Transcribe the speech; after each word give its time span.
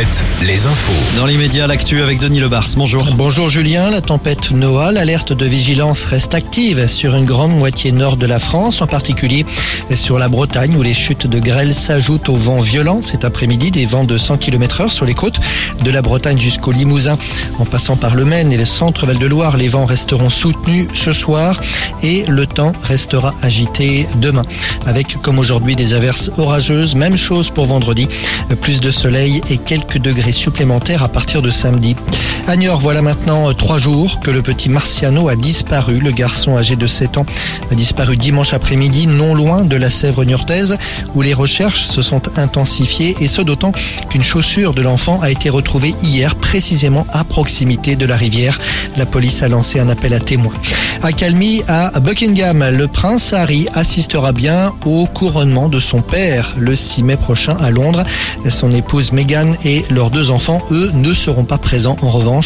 Tempête, 0.00 0.24
les 0.46 0.66
infos. 0.66 1.18
Dans 1.18 1.26
l'immédiat, 1.26 1.66
l'actu 1.66 2.00
avec 2.00 2.18
Denis 2.20 2.40
Lebars. 2.40 2.68
Bonjour. 2.76 3.04
Bonjour 3.16 3.50
Julien, 3.50 3.90
la 3.90 4.00
tempête 4.00 4.50
Noah, 4.50 4.92
l'alerte 4.92 5.34
de 5.34 5.44
vigilance 5.44 6.06
reste 6.06 6.34
active 6.34 6.86
sur 6.86 7.14
une 7.14 7.26
grande 7.26 7.54
moitié 7.54 7.92
nord 7.92 8.16
de 8.16 8.24
la 8.24 8.38
France, 8.38 8.80
en 8.80 8.86
particulier 8.86 9.44
sur 9.94 10.18
la 10.18 10.30
Bretagne 10.30 10.74
où 10.74 10.82
les 10.82 10.94
chutes 10.94 11.26
de 11.26 11.38
grêle 11.38 11.74
s'ajoutent 11.74 12.30
aux 12.30 12.36
vents 12.36 12.60
violents 12.60 13.02
cet 13.02 13.26
après-midi, 13.26 13.70
des 13.70 13.84
vents 13.84 14.04
de 14.04 14.16
100 14.16 14.38
km 14.38 14.80
heure 14.80 14.92
sur 14.92 15.04
les 15.04 15.12
côtes 15.12 15.38
de 15.84 15.90
la 15.90 16.00
Bretagne 16.00 16.38
jusqu'au 16.38 16.72
Limousin. 16.72 17.18
En 17.58 17.66
passant 17.66 17.96
par 17.96 18.14
le 18.14 18.24
Maine 18.24 18.52
et 18.52 18.56
le 18.56 18.64
centre 18.64 19.04
Val-de-Loire, 19.04 19.58
les 19.58 19.68
vents 19.68 19.84
resteront 19.84 20.30
soutenus 20.30 20.88
ce 20.94 21.12
soir 21.12 21.60
et 22.02 22.24
le 22.26 22.46
temps 22.46 22.72
restera 22.82 23.34
agité 23.42 24.06
demain. 24.16 24.44
Avec 24.86 25.20
comme 25.22 25.38
aujourd'hui 25.38 25.76
des 25.76 25.94
averses 25.94 26.30
orageuses, 26.38 26.94
même 26.94 27.16
chose 27.16 27.50
pour 27.50 27.66
vendredi, 27.66 28.08
plus 28.60 28.80
de 28.80 28.90
soleil 28.90 29.40
et 29.50 29.56
quelques 29.56 29.98
degrés 29.98 30.32
supplémentaires 30.32 31.02
à 31.02 31.08
partir 31.08 31.42
de 31.42 31.50
samedi. 31.50 31.96
À 32.50 32.56
Niort, 32.56 32.80
voilà 32.80 33.00
maintenant 33.00 33.54
trois 33.54 33.78
jours 33.78 34.18
que 34.18 34.32
le 34.32 34.42
petit 34.42 34.70
Marciano 34.70 35.28
a 35.28 35.36
disparu. 35.36 36.00
Le 36.00 36.10
garçon 36.10 36.56
âgé 36.56 36.74
de 36.74 36.88
7 36.88 37.18
ans 37.18 37.26
a 37.70 37.76
disparu 37.76 38.16
dimanche 38.16 38.54
après-midi, 38.54 39.06
non 39.06 39.36
loin 39.36 39.64
de 39.64 39.76
la 39.76 39.88
Sèvre 39.88 40.24
niortaise, 40.24 40.76
où 41.14 41.22
les 41.22 41.32
recherches 41.32 41.84
se 41.84 42.02
sont 42.02 42.22
intensifiées 42.36 43.14
et 43.20 43.28
ce 43.28 43.40
d'autant 43.40 43.70
qu'une 44.08 44.24
chaussure 44.24 44.74
de 44.74 44.82
l'enfant 44.82 45.20
a 45.22 45.30
été 45.30 45.48
retrouvée 45.48 45.94
hier 46.02 46.34
précisément 46.34 47.06
à 47.12 47.22
proximité 47.22 47.94
de 47.94 48.04
la 48.04 48.16
rivière. 48.16 48.58
La 48.96 49.06
police 49.06 49.44
a 49.44 49.48
lancé 49.48 49.78
un 49.78 49.88
appel 49.88 50.12
à 50.12 50.18
témoins. 50.18 50.54
À 51.02 51.12
Calmy, 51.12 51.62
à 51.68 52.00
Buckingham, 52.00 52.64
le 52.72 52.88
prince 52.88 53.32
Harry 53.32 53.68
assistera 53.74 54.32
bien 54.32 54.72
au 54.84 55.06
couronnement 55.06 55.68
de 55.68 55.78
son 55.78 56.02
père 56.02 56.54
le 56.58 56.74
6 56.74 57.04
mai 57.04 57.16
prochain 57.16 57.56
à 57.60 57.70
Londres. 57.70 58.04
Son 58.48 58.72
épouse 58.74 59.12
Meghan 59.12 59.52
et 59.64 59.84
leurs 59.90 60.10
deux 60.10 60.32
enfants, 60.32 60.60
eux, 60.72 60.90
ne 60.92 61.14
seront 61.14 61.44
pas 61.44 61.56
présents. 61.56 61.96
En 62.02 62.10
revanche, 62.10 62.39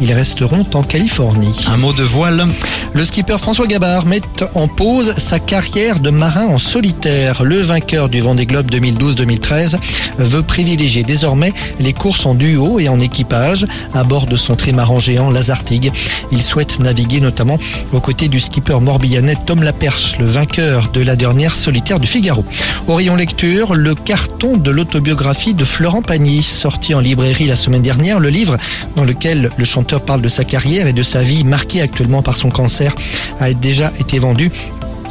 ils 0.00 0.12
resteront 0.12 0.66
en 0.74 0.82
Californie. 0.82 1.64
Un 1.68 1.76
mot 1.76 1.92
de 1.92 2.02
voile. 2.02 2.46
Le 2.94 3.04
skipper 3.04 3.38
François 3.38 3.66
Gabard 3.66 4.06
met 4.06 4.22
en 4.54 4.68
pause 4.68 5.12
sa 5.18 5.38
carrière 5.38 6.00
de 6.00 6.10
marin 6.10 6.46
en 6.46 6.58
solitaire. 6.58 7.44
Le 7.44 7.60
vainqueur 7.60 8.08
du 8.08 8.20
Vendée 8.20 8.46
Globe 8.46 8.70
2012-2013 8.70 9.76
veut 10.18 10.42
privilégier 10.42 11.02
désormais 11.02 11.52
les 11.78 11.92
courses 11.92 12.26
en 12.26 12.34
duo 12.34 12.78
et 12.78 12.88
en 12.88 13.00
équipage 13.00 13.66
à 13.92 14.04
bord 14.04 14.26
de 14.26 14.36
son 14.36 14.56
trimaran 14.56 14.98
géant 14.98 15.30
Lazartigue. 15.30 15.92
Il 16.32 16.42
souhaite 16.42 16.78
naviguer 16.80 17.20
notamment 17.20 17.58
aux 17.92 18.00
côtés 18.00 18.28
du 18.28 18.40
skipper 18.40 18.80
morbihanais 18.80 19.36
Tom 19.46 19.62
Laperche, 19.62 20.18
le 20.18 20.26
vainqueur 20.26 20.90
de 20.92 21.00
la 21.02 21.16
dernière 21.16 21.54
solitaire 21.54 22.00
du 22.00 22.06
Figaro. 22.06 22.44
Au 22.86 22.94
rayon 22.94 23.16
lecture, 23.16 23.74
le 23.74 23.94
carton 23.94 24.56
de 24.56 24.70
l'autobiographie 24.70 25.54
de 25.54 25.64
Florent 25.64 26.02
Pagny, 26.02 26.42
sorti 26.42 26.94
en 26.94 27.00
librairie 27.00 27.46
la 27.46 27.56
semaine 27.56 27.82
dernière, 27.82 28.20
le 28.20 28.28
livre 28.28 28.56
dans 28.94 29.04
lequel 29.04 29.35
le 29.56 29.64
chanteur 29.64 30.02
parle 30.02 30.22
de 30.22 30.28
sa 30.28 30.44
carrière 30.44 30.86
et 30.86 30.92
de 30.92 31.02
sa 31.02 31.22
vie 31.22 31.44
marquée 31.44 31.80
actuellement 31.80 32.22
par 32.22 32.34
son 32.34 32.50
cancer 32.50 32.94
a 33.40 33.52
déjà 33.52 33.92
été 33.98 34.18
vendu 34.18 34.50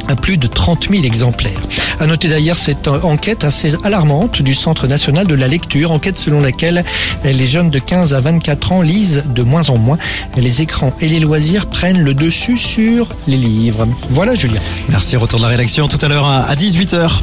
à 0.08 0.16
plus 0.16 0.36
de 0.36 0.46
30 0.46 0.88
000 0.90 1.04
exemplaires. 1.04 1.60
À 1.98 2.06
noter 2.06 2.28
d'ailleurs 2.28 2.56
cette 2.56 2.88
enquête 2.88 3.44
assez 3.44 3.74
alarmante 3.84 4.42
du 4.42 4.54
Centre 4.54 4.86
national 4.86 5.26
de 5.26 5.34
la 5.34 5.48
lecture, 5.48 5.90
enquête 5.90 6.18
selon 6.18 6.40
laquelle 6.40 6.84
les 7.24 7.46
jeunes 7.46 7.70
de 7.70 7.78
15 7.78 8.14
à 8.14 8.20
24 8.20 8.72
ans 8.72 8.82
lisent 8.82 9.28
de 9.34 9.42
moins 9.42 9.68
en 9.68 9.78
moins. 9.78 9.98
Les 10.36 10.62
écrans 10.62 10.92
et 11.00 11.08
les 11.08 11.20
loisirs 11.20 11.66
prennent 11.66 12.02
le 12.02 12.14
dessus 12.14 12.58
sur 12.58 13.08
les 13.26 13.36
livres. 13.36 13.86
Voilà 14.10 14.34
Julien. 14.34 14.60
Merci, 14.88 15.16
retour 15.16 15.40
de 15.40 15.44
la 15.44 15.50
rédaction 15.50 15.88
tout 15.88 15.98
à 16.00 16.08
l'heure 16.08 16.26
à 16.26 16.54
18h. 16.54 17.22